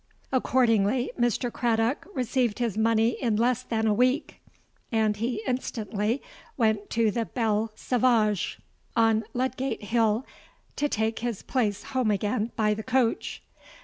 [0.31, 1.53] Accordingly, Mr.
[1.53, 4.41] Craddock received his money in less than a week;
[4.91, 6.23] and he instantly
[6.57, 8.57] went to the Belle Sauvage
[8.95, 10.25] on Ludgate Hill
[10.75, 13.43] to take his place home again by the coach.